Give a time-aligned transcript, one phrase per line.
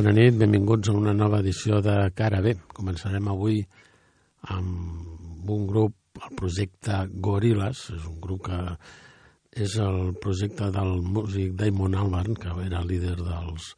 [0.00, 2.54] Bona nit, benvinguts a una nova edició de Cara B.
[2.72, 3.58] Començarem avui
[4.54, 8.60] amb un grup, el projecte Gorillaz, és un grup que
[9.66, 13.74] és el projecte del músic Damon Albarn, que era líder dels,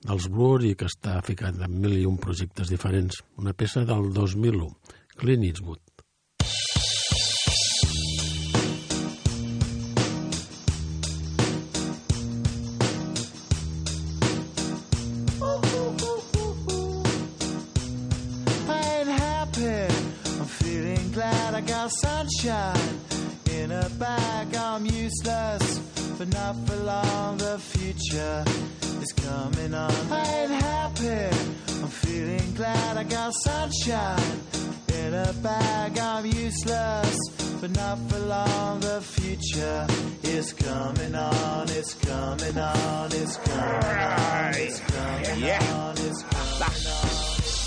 [0.00, 3.20] dels Blur i que està ficat en mil i un projectes diferents.
[3.36, 4.72] Una peça del 2001,
[5.20, 5.85] Clint Eastwood.
[27.86, 28.44] Future
[29.00, 29.92] is coming on.
[30.10, 31.36] I ain't happy.
[31.82, 34.40] I'm feeling glad I got sunshine
[34.88, 35.98] in a bag.
[35.98, 37.18] I'm useless,
[37.60, 38.80] but not for long.
[38.80, 39.86] The future
[40.24, 41.68] is coming on.
[41.70, 43.12] It's coming on.
[43.12, 44.54] It's coming on.
[44.54, 45.94] It's coming on.
[45.98, 47.16] It's coming on.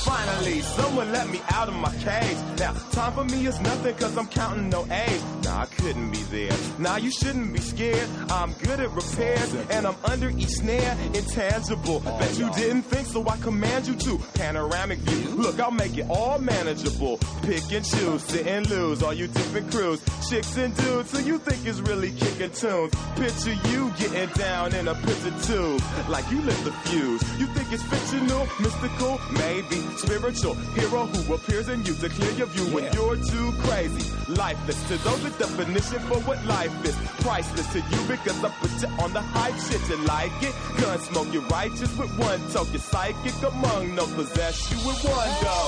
[0.10, 2.38] Finally, someone let me out of my cage.
[2.58, 5.39] Now, time for me is nothing cause I'm counting no A's.
[5.50, 6.56] Nah, I couldn't be there.
[6.78, 8.08] Nah, you shouldn't be scared.
[8.30, 12.04] I'm good at repairs and I'm under each snare, intangible.
[12.06, 14.20] Oh, Bet you didn't think so I command you to.
[14.36, 15.32] Panoramic view.
[15.32, 17.18] Look, I'll make it all manageable.
[17.42, 19.02] Pick and choose, sit and lose.
[19.02, 20.00] All you different crews,
[20.30, 22.94] chicks and dudes who you think is really kicking tunes.
[23.16, 25.82] Picture you getting down in a picture tube.
[26.10, 27.40] Like you lit the fuse.
[27.40, 32.48] You think it's fictional, mystical, maybe spiritual hero who appears in you to clear your
[32.48, 32.76] view yeah.
[32.76, 34.06] when you're too crazy.
[34.28, 36.96] Lifeless to those, the definition for what life is.
[37.24, 39.82] Priceless to you because I put you on the hype shit.
[39.90, 40.54] You like it?
[40.80, 42.72] Gun smoke, you're righteous with one toke.
[42.72, 45.60] You're psychic among no possess you with one go.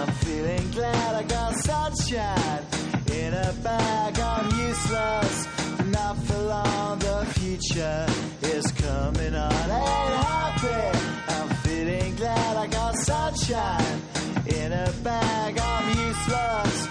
[0.00, 2.64] I'm feeling glad I got sunshine
[3.12, 4.18] in a bag.
[4.18, 5.46] I'm useless,
[5.86, 6.98] not for long.
[6.98, 8.06] The future
[8.42, 9.52] is coming on.
[9.52, 10.98] Ain't happy.
[11.28, 14.00] I'm feeling glad I got sunshine
[14.46, 15.58] in a bag.
[15.58, 16.88] I'm useless,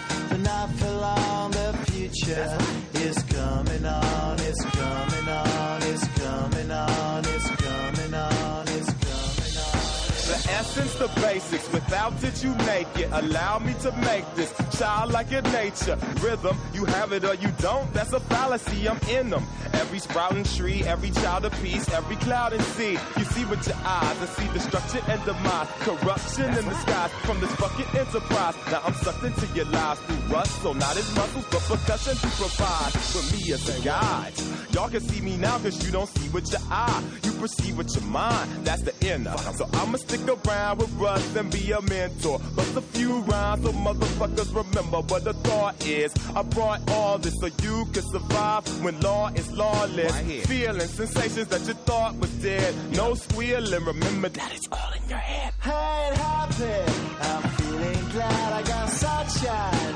[10.80, 10.90] on.
[11.00, 11.72] The basics.
[11.72, 13.10] Without it, you make it.
[13.14, 15.98] Allow me to make this childlike your nature.
[16.22, 17.92] Rhythm, you have it or you don't.
[17.94, 18.90] That's a fallacy.
[18.90, 19.46] I'm in them.
[19.74, 22.98] Every sprouting tree, every child of peace, every cloud and sea.
[23.18, 25.68] You see with your eyes and see destruction and demise.
[25.80, 28.56] Corruption in the skies from this fucking enterprise.
[28.72, 30.62] Now I'm sucked into your lives through rust.
[30.62, 34.34] So not as muscles, but percussion to provide for me as a guide.
[34.74, 37.04] Y'all can see me now cause you don't see with your eye.
[37.24, 38.66] You perceive with your mind.
[38.66, 39.38] That's the inner.
[39.38, 42.40] So I'ma stick around with Russ and be a mentor.
[42.56, 46.14] Bust a few rhymes so motherfuckers remember what the thought is.
[46.36, 50.12] I brought all this so you can survive when law is lawless.
[50.12, 50.46] Right.
[50.48, 52.74] Feeling sensations that you thought was dead.
[52.96, 53.84] No squealing.
[53.86, 55.54] Remember that it's all in your head.
[55.66, 56.92] I ain't happy.
[57.22, 59.96] I'm feeling glad I got sunshine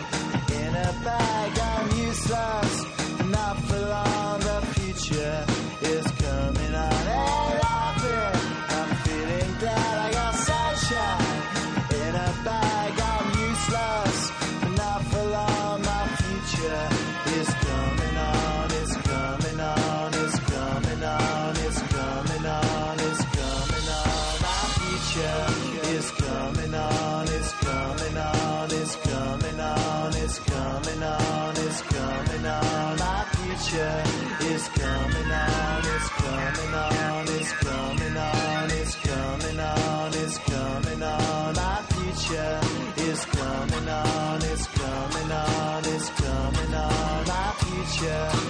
[0.59, 1.59] in a bag.
[1.59, 2.82] I'm useless,
[48.03, 48.42] future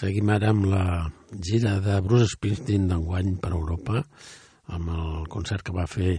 [0.00, 0.84] Seguim ara amb la
[1.44, 4.00] gira de Bruce Springsteen d'enguany per Europa,
[4.72, 6.14] amb el concert que va fer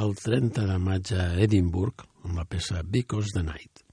[0.00, 3.84] el 30 de maig a Edimburg, amb la peça Because the Night.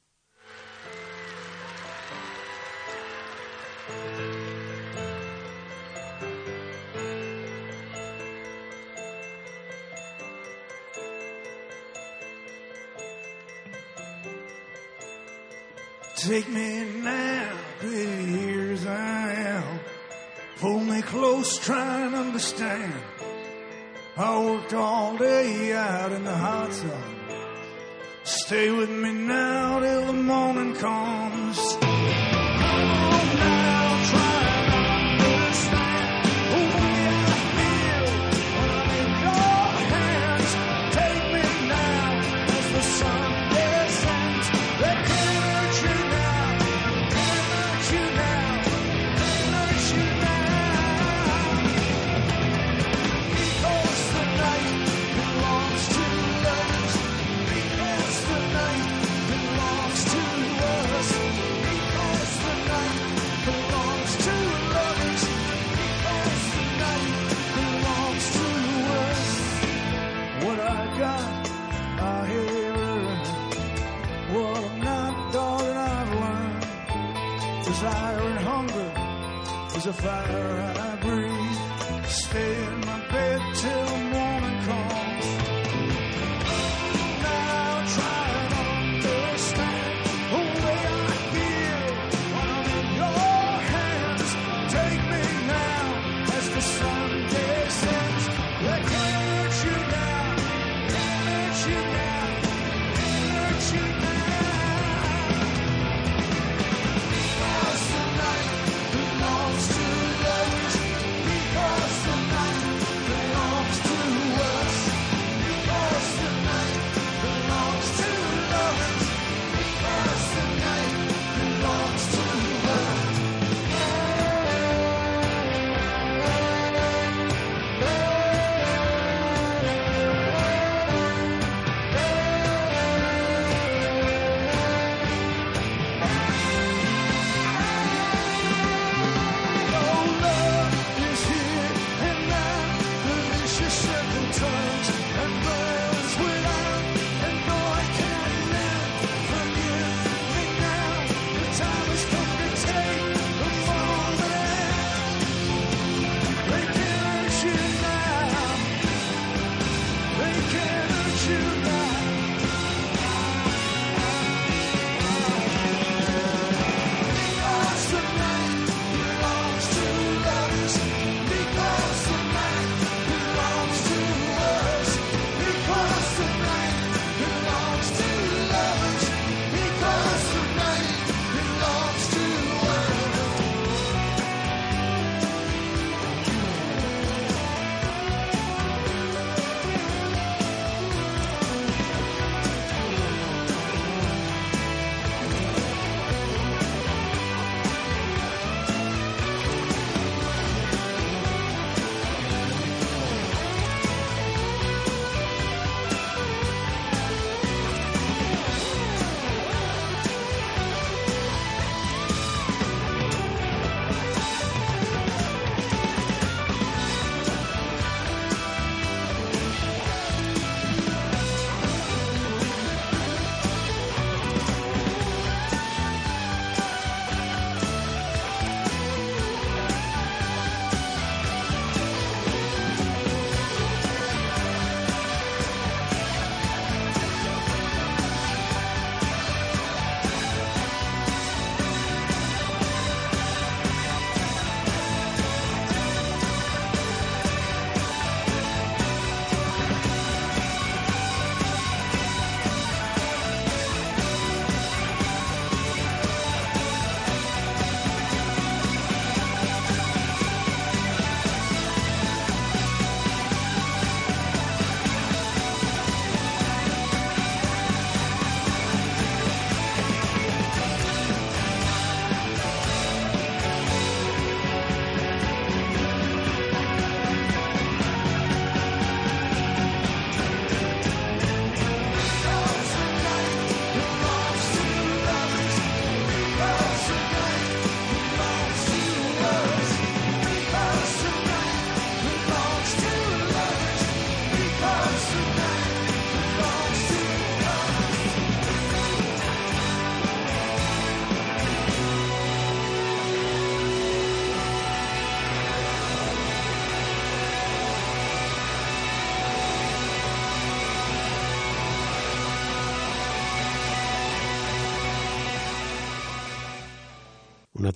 [16.16, 16.77] Take me
[22.48, 22.94] understand.
[24.16, 27.04] I worked all day out in the hot sun.
[28.24, 31.77] Stay with me now till the morning comes.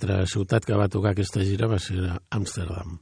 [0.02, 2.00] altra ciutat que va tocar aquesta gira va ser
[2.34, 2.98] Amsterdam.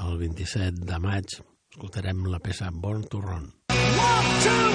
[0.00, 3.50] El 27 de maig escoltarem la peça Born to Run.
[3.76, 4.68] One, two!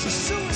[0.00, 0.49] So soon.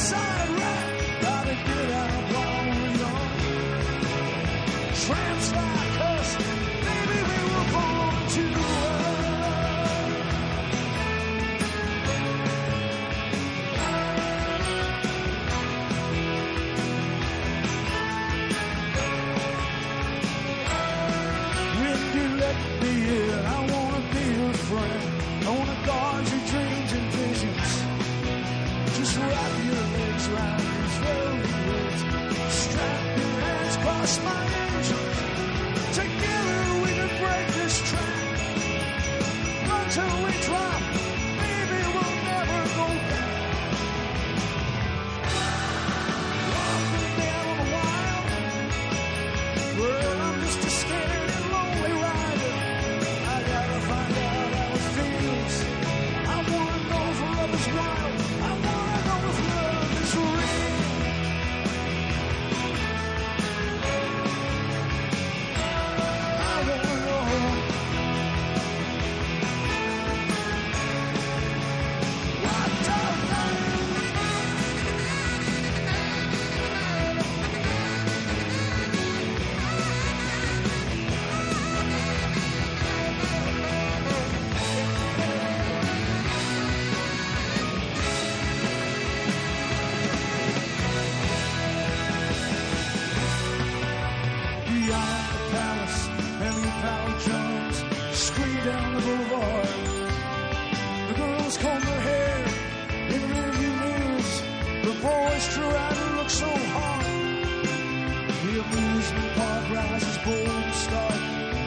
[108.94, 111.20] trees, park rises bold and.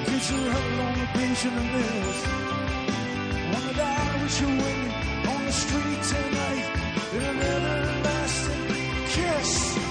[0.05, 2.19] Picture her on the beach in the mills.
[3.51, 4.91] Wanna die with your women
[5.27, 6.65] on the street tonight
[7.13, 8.67] in an everlasting
[9.07, 9.86] kiss.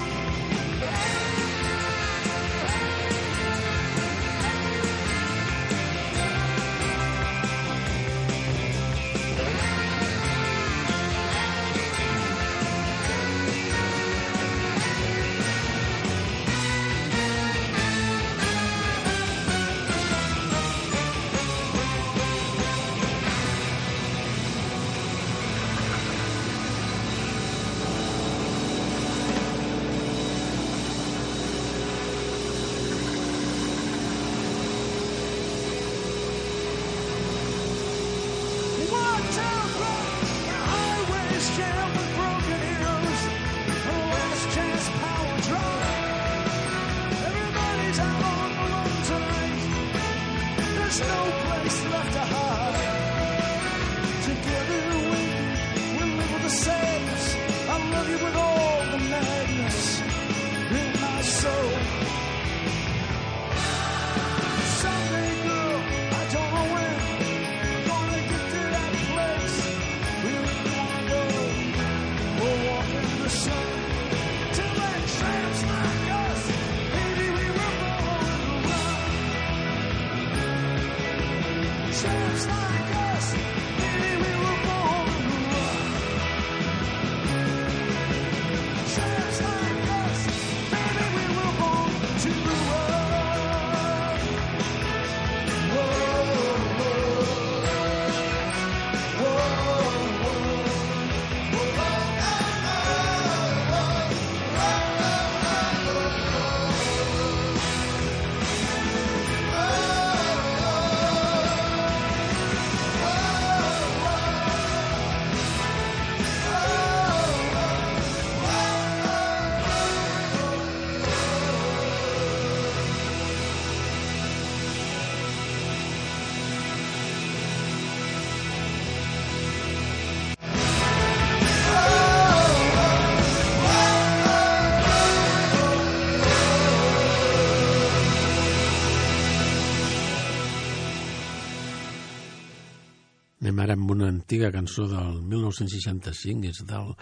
[143.67, 146.93] ara amb una antiga cançó del 1965, és del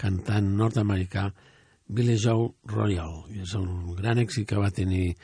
[0.00, 1.30] cantant nord-americà
[1.88, 3.22] Billy Joe Royal.
[3.40, 5.14] És un gran èxit que va tenir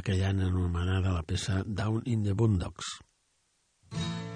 [0.00, 2.96] aquell any anomenada la peça Down in the Boondocks.
[3.92, 4.35] Mm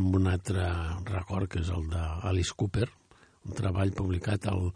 [0.00, 0.64] amb un altre
[1.10, 2.88] record, que és el d'Alice Cooper,
[3.46, 4.70] un treball publicat al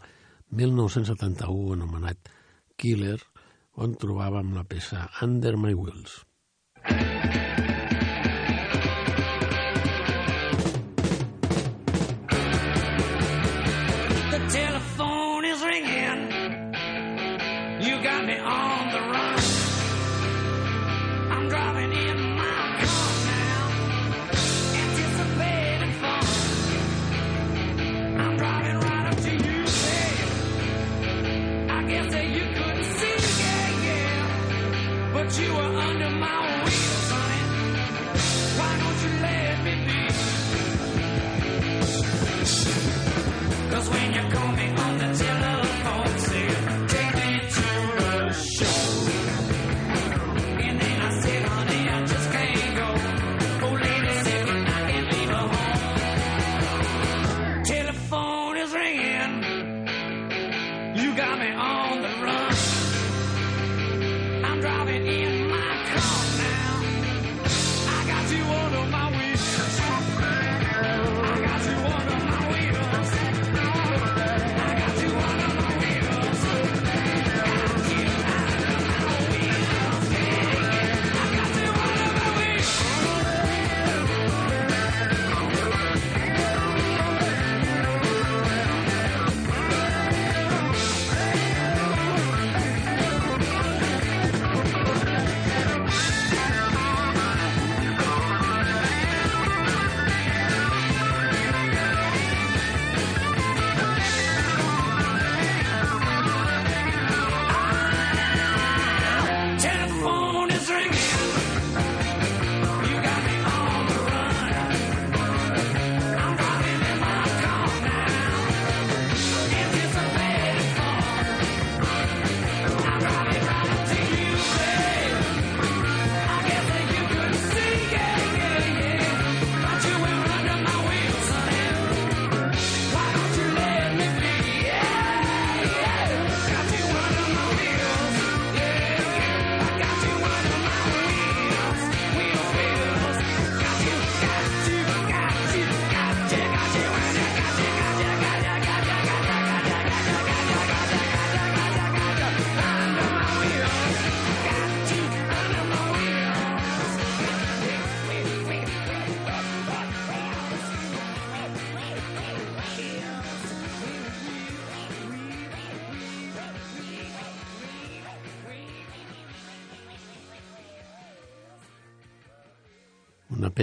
[0.53, 2.31] 1971 anomenat
[2.77, 3.17] Killer,
[3.81, 6.21] on trobàvem la peça Under My Wheels.
[6.85, 7.64] Thank you.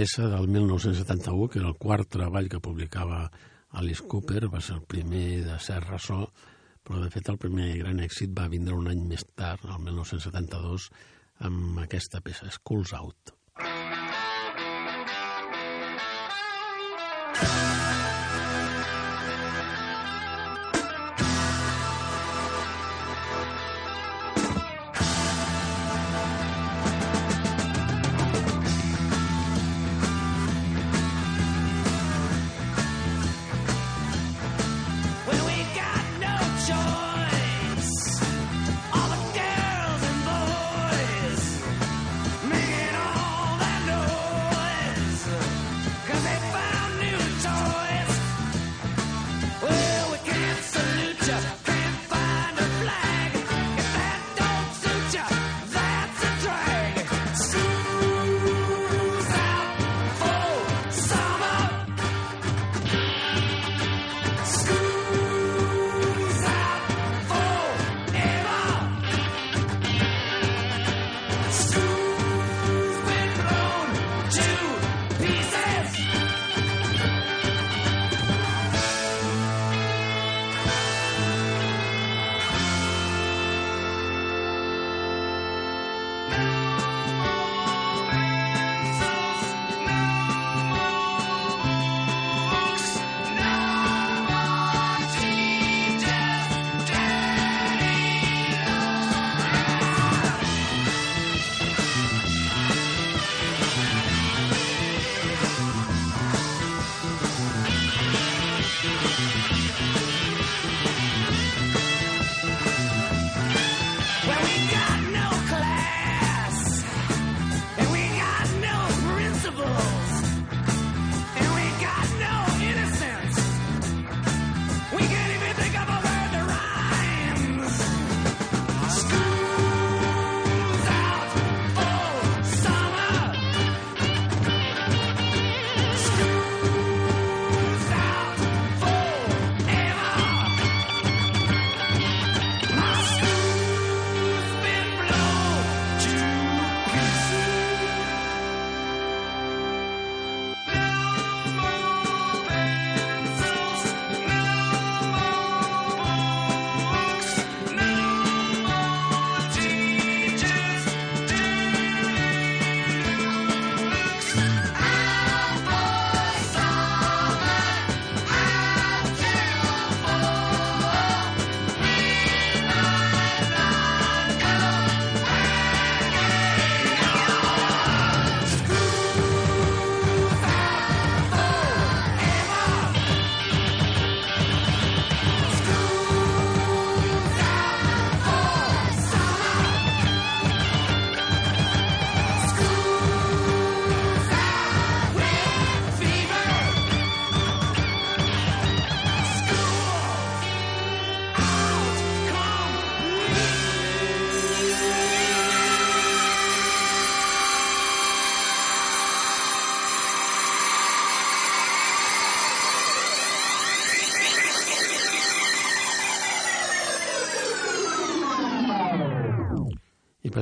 [0.03, 3.31] peça del 1971, que era el quart treball que publicava
[3.79, 6.25] Alice Cooper, va ser el primer de ser ressò,
[6.83, 10.89] però de fet el primer gran èxit va vindre un any més tard, el 1972,
[11.47, 13.37] amb aquesta peça, Schools Out.
[17.33, 17.72] Thank you.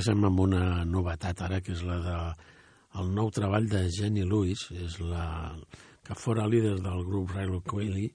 [0.02, 2.14] Passem amb una novetat ara, que és la de
[2.98, 5.54] el nou treball de Jenny Lewis, és la
[6.02, 8.08] que fora líder del grup Rilo Quayle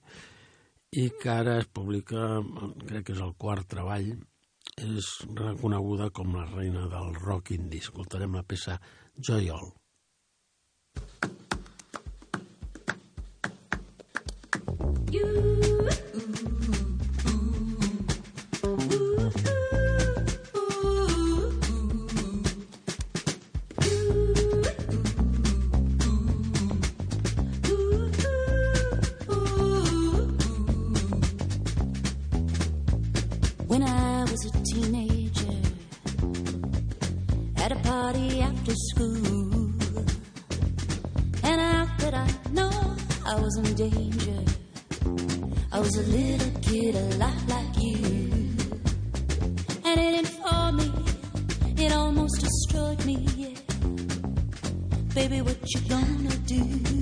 [0.99, 2.43] i que ara es publica,
[2.89, 4.11] crec que és el quart treball,
[4.83, 7.85] és reconeguda com la reina del rock indie.
[7.87, 8.81] Escoltarem la peça
[9.15, 9.71] Joy All.
[38.67, 39.73] After school,
[41.45, 44.43] and how could I know I was in danger?
[45.71, 47.97] I was a little kid, a lot like you,
[49.85, 53.25] and it informed me, it almost destroyed me.
[53.37, 53.55] Yeah.
[55.15, 56.96] Baby, what you gonna do?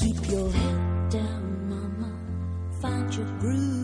[0.00, 2.10] Keep your head down, mama.
[2.80, 3.79] Find your groove.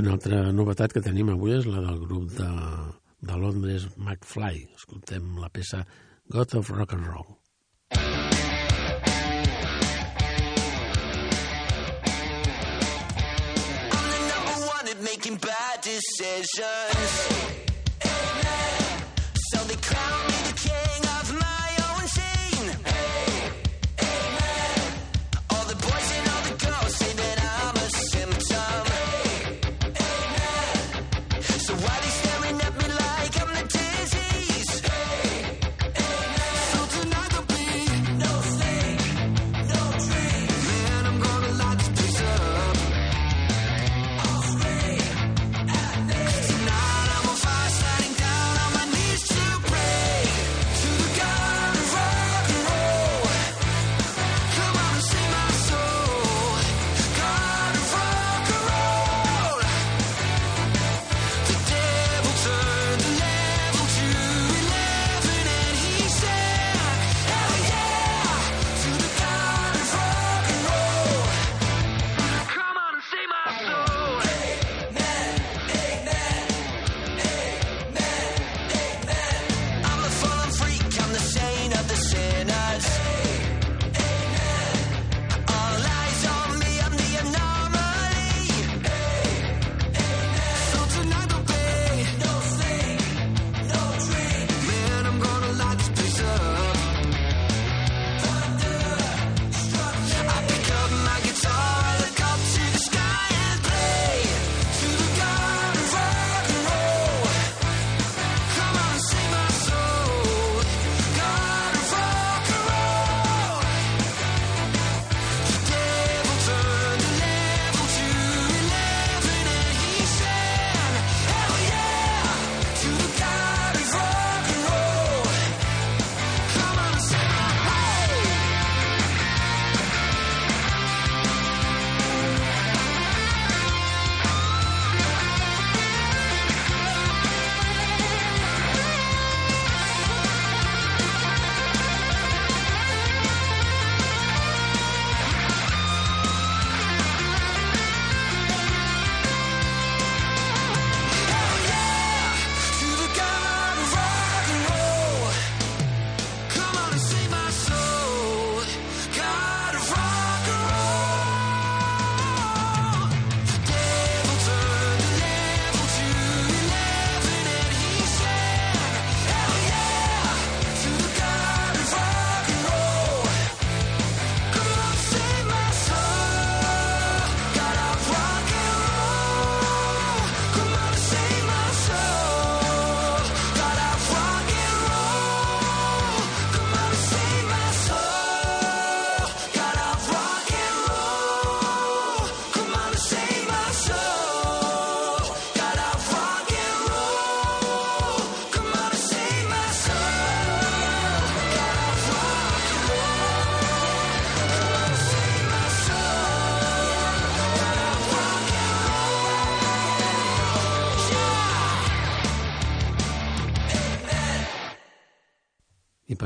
[0.00, 2.46] Una altra novetat que tenim avui és la del grup de,
[3.28, 4.62] de Londres McFly.
[4.78, 5.82] Escoltem la peça
[6.32, 7.36] God of Rock and Roll.
[15.02, 17.10] Making bad decisions.
[19.50, 21.09] So they crown me the king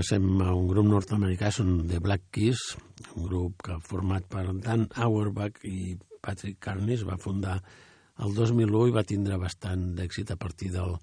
[0.05, 2.61] passem a un grup nord-americà, són The Black Keys,
[3.17, 7.55] un grup que format per Dan Auerbach i Patrick Carney, es va fundar
[8.21, 10.99] el 2001 i va tindre bastant d'èxit a partir del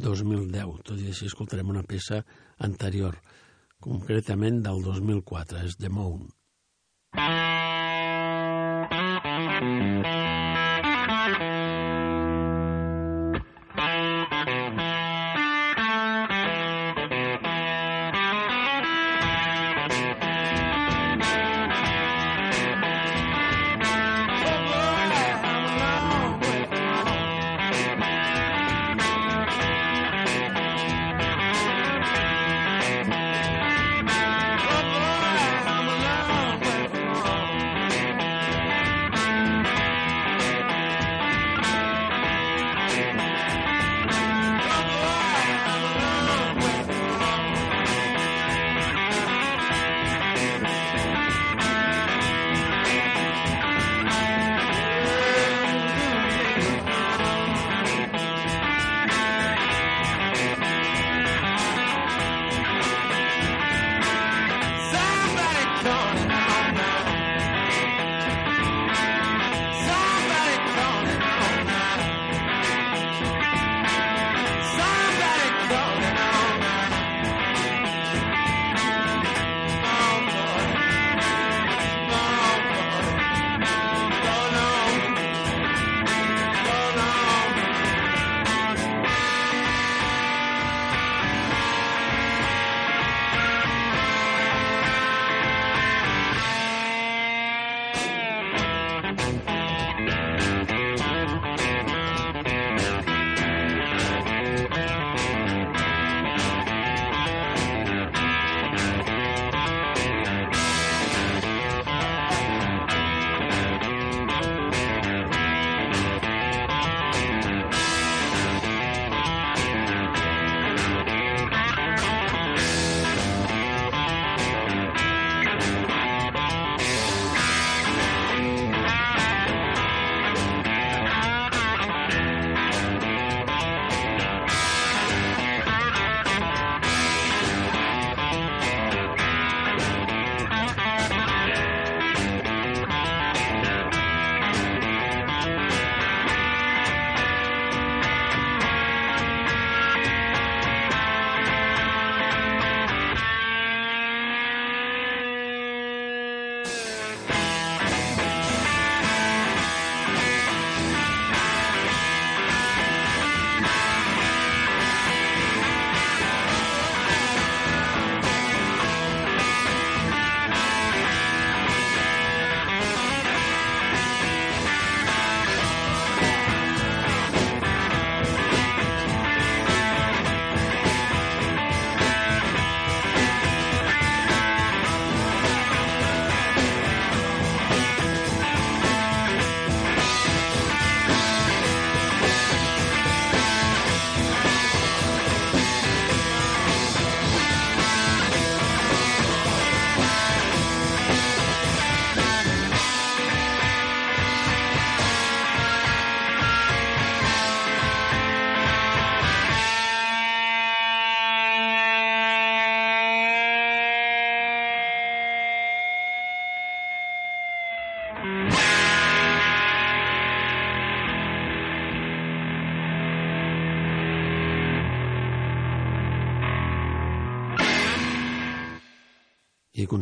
[0.00, 0.80] 2010.
[0.88, 2.22] Tot i així escoltarem una peça
[2.64, 3.20] anterior,
[3.76, 6.24] concretament del 2004, és The Moon.
[9.56, 10.35] Somebody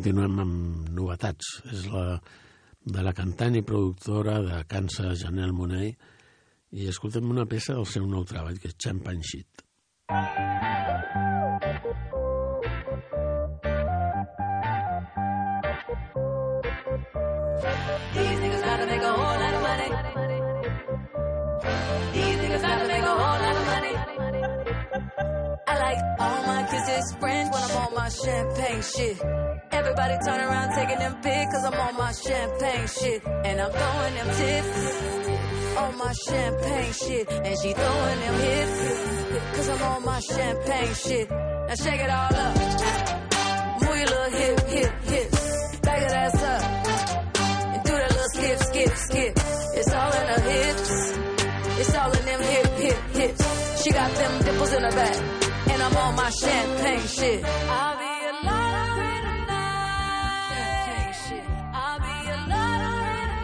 [0.05, 1.47] continuem amb novetats.
[1.73, 2.19] És la
[2.85, 5.95] de la cantant i productora de Kansas, Janelle Monáe,
[6.77, 9.65] i escoltem una peça del seu nou treball, que és Champagne Shit.
[18.13, 19.89] These niggas gotta make a whole lot of money.
[22.13, 23.04] These niggas gotta make
[25.67, 29.21] I like all my kisses French when I'm on my champagne shit.
[29.71, 33.27] Everybody turn around taking them pics cause I'm on my champagne shit.
[33.27, 37.31] And I'm throwing them tips on my champagne shit.
[37.31, 41.31] And she throwing them hips cause I'm on my champagne shit.
[41.31, 42.55] Now shake it all up.
[43.83, 45.79] Move your little hip, hip, hips.
[45.81, 46.63] Back it ass up
[47.75, 49.33] and do that little skip, skip, skip.
[49.77, 51.19] It's all in her hips.
[51.81, 53.65] It's all in them hip, hip, hips.
[53.85, 55.44] She got them dimples in her back,
[55.85, 57.45] I'm on my champagne shit.
[57.45, 59.21] I'll be tonight.
[60.49, 61.45] Champagne shit.
[61.75, 63.35] I'll be tonight.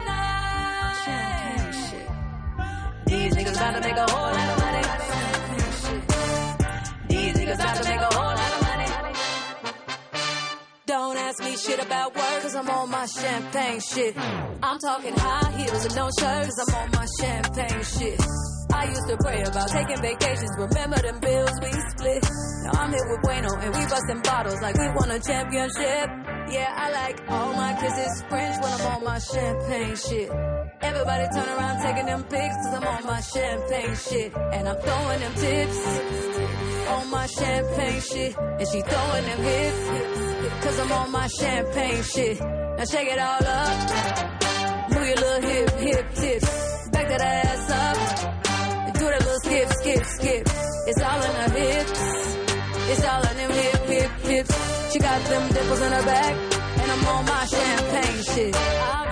[1.04, 2.08] Champagne shit.
[3.04, 4.82] These to make a whole lot of money.
[5.10, 6.02] Champagne shit.
[7.10, 8.88] These to make a whole lot of money.
[10.86, 14.16] Don't ask me shit about work, cause I'm on my champagne shit.
[14.62, 18.49] I'm talking high heels and no shirts, cause I'm on my champagne shit.
[18.72, 22.22] I used to pray about taking vacations, remember them bills we split.
[22.64, 26.06] Now I'm here with Bueno and we busting bottles like we won a championship.
[26.50, 30.30] Yeah, I like all my kisses French when I'm on my champagne shit.
[30.80, 34.36] Everybody turn around taking them pics cause I'm on my champagne shit.
[34.36, 35.86] And I'm throwing them tips
[36.88, 38.36] on my champagne shit.
[38.38, 42.40] And she throwing them hips cause I'm on my champagne shit.
[42.40, 44.90] Now shake it all up.
[44.90, 46.88] Move your little hip, hip tips.
[46.90, 48.29] Back that ass up.
[49.50, 50.46] Skip, skip, skip.
[50.86, 52.36] It's all in her hips.
[52.90, 54.92] It's all in them hip, hip, hips.
[54.92, 56.34] She got them dimples in her back.
[56.80, 58.56] And I'm on my champagne shit.
[58.56, 59.10] I'll.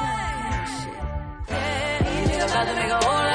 [0.00, 0.94] Champagne shit.
[1.48, 3.29] Yeah, make a whole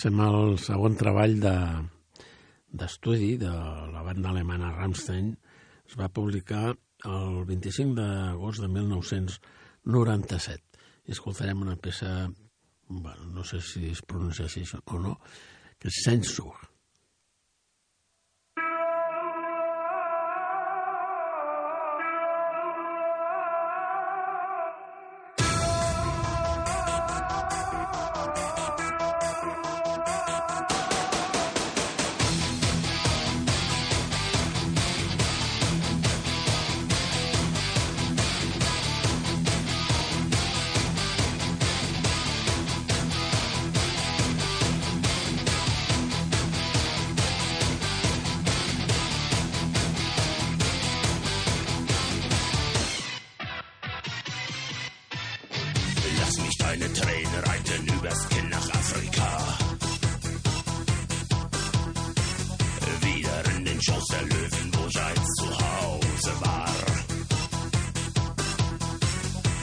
[0.00, 1.50] Passem al segon treball de
[2.80, 3.50] d'estudi de
[3.92, 5.26] la banda alemana Rammstein.
[5.84, 10.80] Es va publicar el 25 d'agost de 1997.
[11.04, 12.32] I escoltarem una peça,
[12.88, 15.20] bueno, no sé si es pronuncia així o no,
[15.76, 16.69] que és Censure.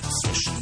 [0.09, 0.56] Zwischen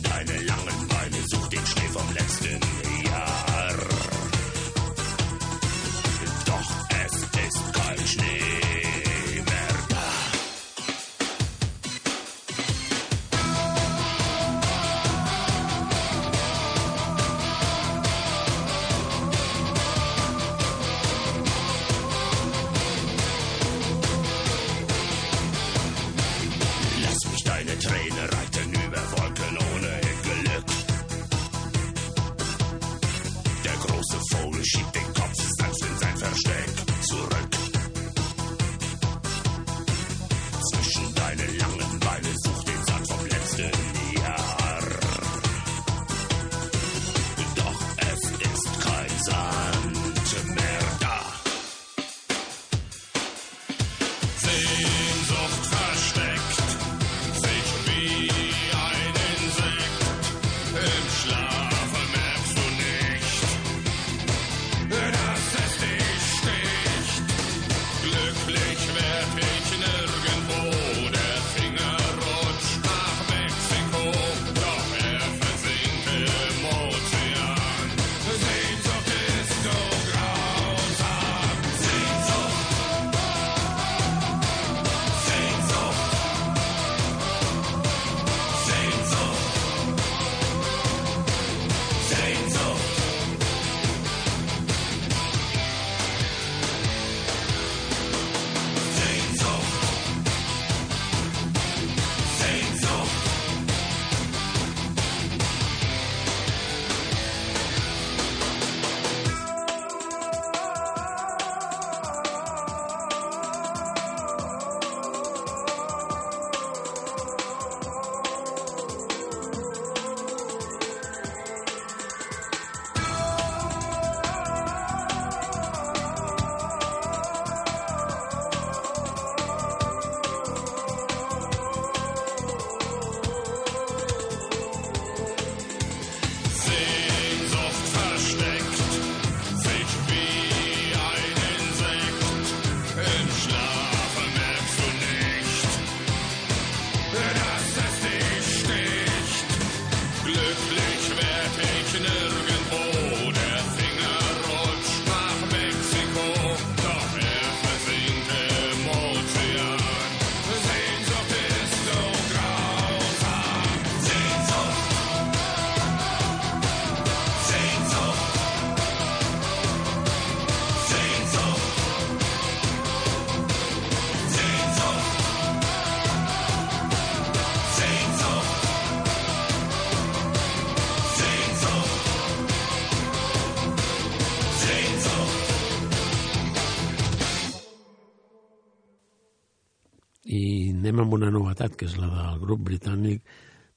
[191.05, 193.21] amb una novetat, que és la del grup britànic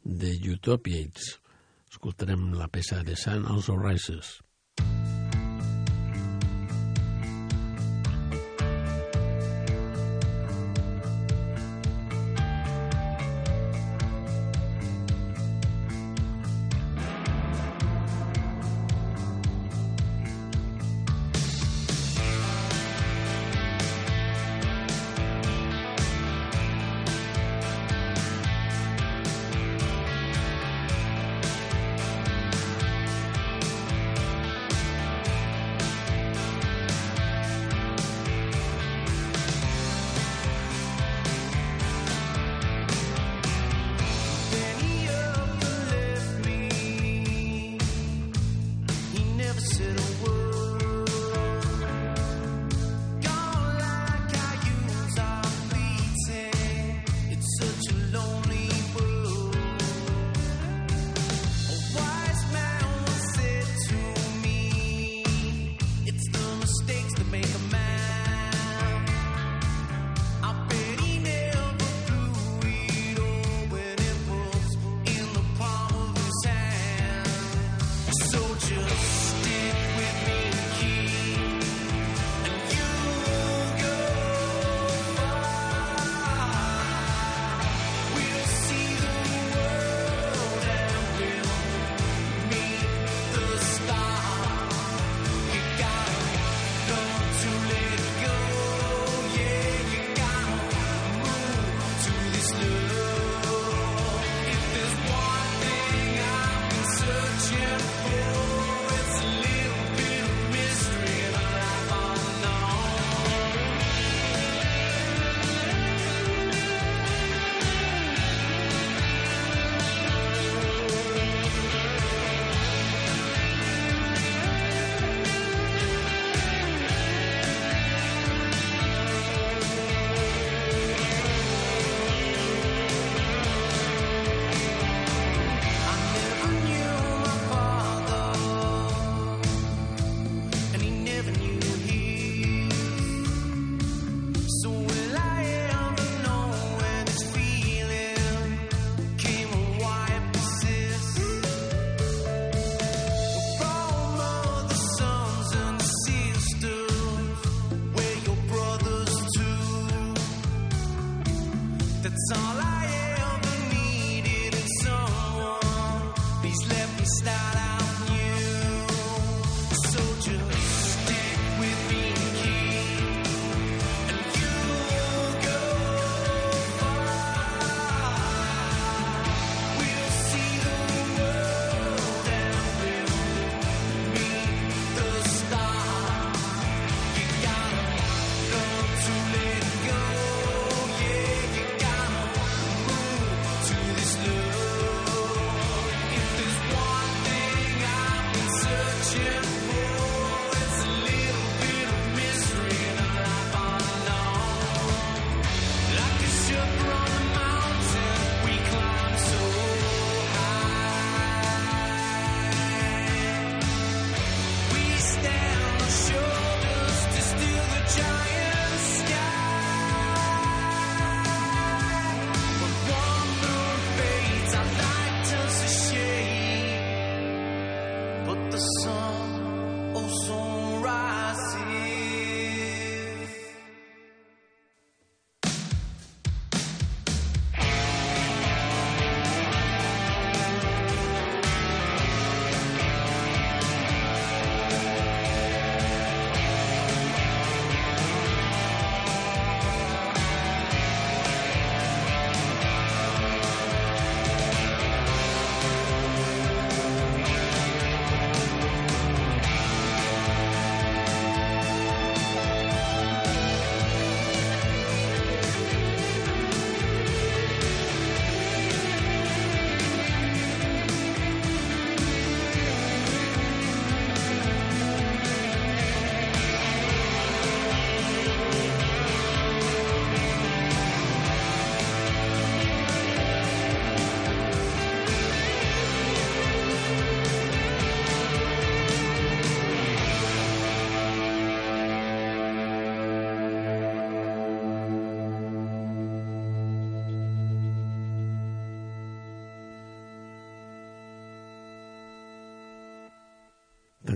[0.02, 1.34] de Utopiates.
[1.92, 4.38] Escoltarem la peça de Sun Also Rises.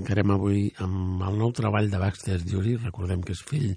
[0.03, 2.73] Arrencarem avui amb el nou treball de Baxter Dury.
[2.75, 3.69] Recordem que és fill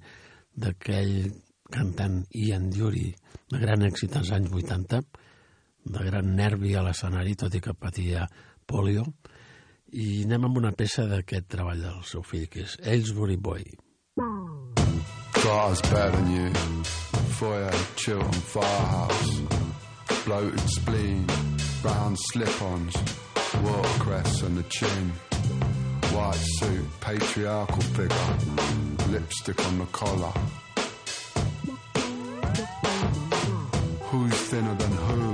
[0.57, 1.27] d'aquell
[1.69, 3.11] cantant Ian Dury,
[3.53, 5.03] de gran èxit als anys 80,
[5.85, 8.23] de gran nervi a l'escenari, tot i que patia
[8.65, 9.03] polio.
[9.93, 13.61] I anem amb una peça d'aquest treball del seu fill, que és Aylesbury Boy.
[15.37, 16.49] Thought better than you.
[17.37, 17.69] Foyer,
[18.01, 19.45] Chiltern Firehouse.
[20.25, 21.29] Bloated spleen,
[21.83, 22.97] brown slip-ons,
[23.61, 25.13] watercress on the chin.
[26.15, 30.31] White suit, patriarchal figure, lipstick on the collar.
[34.03, 35.31] Who's thinner than who?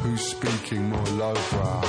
[0.00, 1.82] Who's speaking more lowbrow?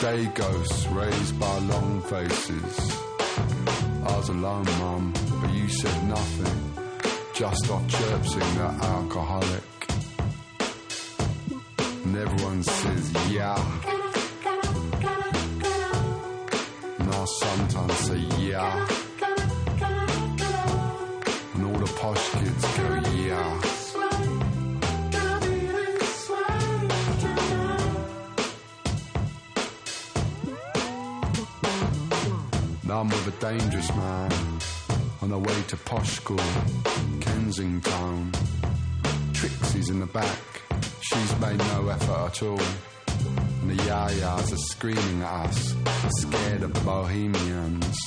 [0.00, 2.92] Day ghosts raised by long faces.
[4.04, 6.72] I was alone, mum, but you said nothing.
[7.34, 9.62] Just off chirping that alcoholic.
[12.04, 14.01] And everyone says, yeah.
[17.22, 18.88] I sometimes say, yeah.
[21.54, 23.60] And all the posh kids go, yeah.
[32.88, 34.32] Now I'm with a dangerous man
[35.20, 36.38] on the way to posh school,
[37.20, 38.32] Kensington.
[39.32, 40.38] Trixie's in the back,
[41.00, 42.91] she's made no effort at all.
[43.92, 45.74] Yayas are screaming at us,
[46.20, 47.98] scared of the bohemians.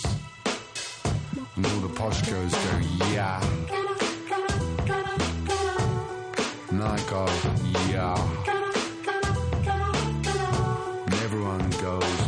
[1.56, 2.80] And all the posh girls go,
[3.14, 3.40] yeah.
[6.72, 7.26] And I go,
[7.92, 8.18] yeah.
[11.06, 12.25] And everyone goes,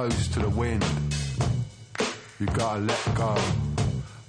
[0.00, 0.82] close to the wind.
[2.38, 3.34] You gotta let go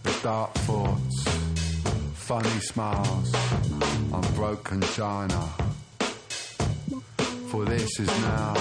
[0.03, 1.23] the dark thoughts,
[2.13, 3.33] funny smiles
[4.11, 5.41] on broken china.
[7.47, 8.53] For this is now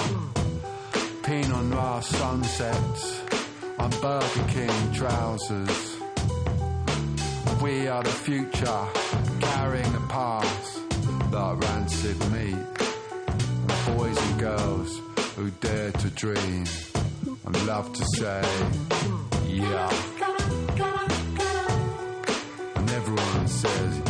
[1.24, 3.22] Pinot Noir sunsets
[3.76, 5.96] on Burger King trousers.
[7.61, 8.84] We are the future,
[9.40, 10.78] carrying the past
[11.32, 12.66] like rancid meat.
[13.96, 15.00] Boys and girls
[15.34, 16.66] who dare to dream
[17.45, 18.43] and love to say,
[19.47, 19.91] yeah.
[22.76, 24.09] And everyone says,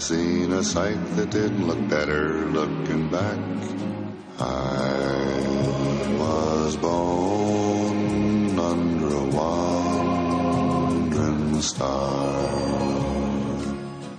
[0.00, 3.38] Seen a sight that didn't look better looking back.
[4.38, 5.36] I
[6.18, 10.80] was born under a wandering
[11.60, 12.48] star.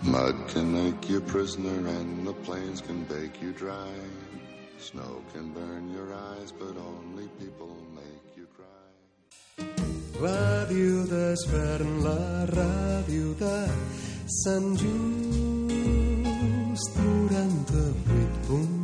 [0.03, 3.91] Mud can make you prisoner and the plains can bake you dry.
[4.77, 9.65] Snow can burn your eyes, but only people make you cry.
[10.21, 13.67] Ràdio Desvern, la ràdio de
[16.81, 18.80] dels 98 punts